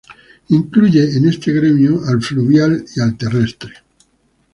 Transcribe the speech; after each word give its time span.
Incluye 0.49 1.15
en 1.15 1.27
este 1.29 1.51
gremio 1.53 2.01
al 2.07 2.23
fluvial 2.23 2.83
y 2.95 2.99
al 3.01 3.15
terrestre. 3.15 3.75